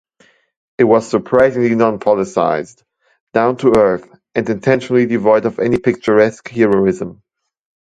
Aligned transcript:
It 0.79 0.85
was 0.85 1.07
surprisingly 1.07 1.75
non-politicized, 1.75 2.81
down-to-earth, 3.35 4.09
and 4.33 4.49
intentionally 4.49 5.05
devoid 5.05 5.45
of 5.45 5.59
any 5.59 5.77
picturesque 5.77 6.49
heroism. 6.49 7.21